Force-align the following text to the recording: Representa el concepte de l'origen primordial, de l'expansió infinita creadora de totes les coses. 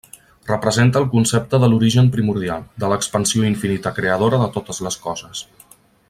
Representa 0.51 1.01
el 1.01 1.05
concepte 1.11 1.59
de 1.63 1.69
l'origen 1.73 2.09
primordial, 2.15 2.65
de 2.85 2.89
l'expansió 2.93 3.47
infinita 3.53 3.93
creadora 4.01 4.41
de 4.45 4.49
totes 4.61 4.81
les 4.87 4.99
coses. 5.09 5.45